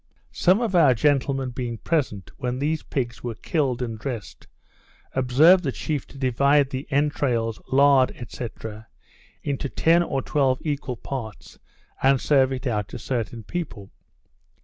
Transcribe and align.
Some 0.31 0.61
of 0.61 0.73
our 0.73 0.95
gentlemen 0.95 1.51
being 1.51 1.77
present 1.77 2.31
when 2.37 2.57
these 2.57 2.81
pigs 2.81 3.23
were 3.23 3.35
killed 3.35 3.83
and 3.83 3.99
dressed, 3.99 4.47
observed 5.13 5.63
the 5.63 5.71
chief 5.71 6.07
to 6.07 6.17
divide 6.17 6.71
the 6.71 6.87
entrails, 6.91 7.61
lard, 7.71 8.11
&c. 8.29 8.47
into 9.43 9.69
ten 9.69 10.01
or 10.01 10.23
twelve 10.23 10.57
equal 10.61 10.97
parts, 10.97 11.59
and 12.01 12.19
serve 12.19 12.51
it 12.51 12.65
out 12.65 12.87
to 12.87 12.97
certain 12.97 13.43
people. 13.43 13.91